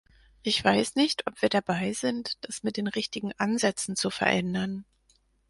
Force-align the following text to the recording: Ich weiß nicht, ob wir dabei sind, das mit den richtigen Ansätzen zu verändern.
Ich 0.41 0.63
weiß 0.65 0.95
nicht, 0.95 1.27
ob 1.27 1.43
wir 1.43 1.49
dabei 1.49 1.93
sind, 1.93 2.39
das 2.43 2.63
mit 2.63 2.75
den 2.75 2.87
richtigen 2.87 3.33
Ansätzen 3.37 3.95
zu 3.95 4.09
verändern. 4.09 4.83